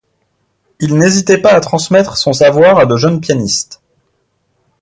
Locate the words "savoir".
2.33-2.79